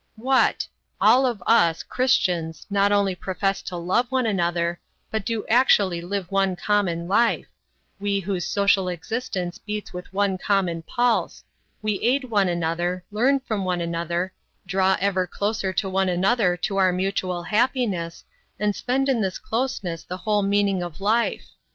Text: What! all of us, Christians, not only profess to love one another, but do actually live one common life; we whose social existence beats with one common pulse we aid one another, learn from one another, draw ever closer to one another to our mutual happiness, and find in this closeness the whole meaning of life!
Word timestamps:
What! 0.15 0.67
all 0.99 1.27
of 1.27 1.43
us, 1.45 1.83
Christians, 1.83 2.65
not 2.71 2.91
only 2.91 3.13
profess 3.13 3.61
to 3.61 3.75
love 3.77 4.07
one 4.11 4.25
another, 4.25 4.79
but 5.11 5.23
do 5.27 5.45
actually 5.45 6.01
live 6.01 6.31
one 6.31 6.55
common 6.55 7.07
life; 7.07 7.45
we 7.99 8.19
whose 8.21 8.47
social 8.47 8.87
existence 8.89 9.59
beats 9.59 9.93
with 9.93 10.11
one 10.11 10.39
common 10.39 10.81
pulse 10.81 11.43
we 11.83 11.99
aid 11.99 12.23
one 12.23 12.49
another, 12.49 13.03
learn 13.11 13.41
from 13.41 13.63
one 13.63 13.79
another, 13.79 14.33
draw 14.65 14.97
ever 14.99 15.27
closer 15.27 15.71
to 15.73 15.87
one 15.87 16.09
another 16.09 16.57
to 16.57 16.77
our 16.77 16.91
mutual 16.91 17.43
happiness, 17.43 18.23
and 18.59 18.75
find 18.75 19.07
in 19.07 19.21
this 19.21 19.37
closeness 19.37 20.03
the 20.03 20.17
whole 20.17 20.41
meaning 20.41 20.81
of 20.81 20.99
life! 20.99 21.45